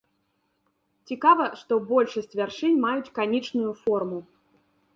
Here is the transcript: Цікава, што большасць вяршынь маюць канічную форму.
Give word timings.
Цікава, 1.11 1.45
што 1.59 1.73
большасць 1.93 2.35
вяршынь 2.41 2.81
маюць 2.89 3.13
канічную 3.21 3.71
форму. 3.83 4.19